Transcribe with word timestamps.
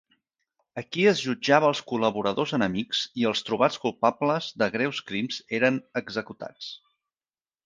Aquí 0.81 1.03
es 1.09 1.19
jutjava 1.25 1.67
els 1.73 1.81
col·laboradors 1.91 2.53
enemics 2.59 3.01
i 3.23 3.27
els 3.33 3.45
trobats 3.51 3.77
culpables 3.85 4.49
de 4.63 4.71
greus 4.77 5.03
crims 5.11 5.41
eren 5.61 5.79
executats. 6.03 6.73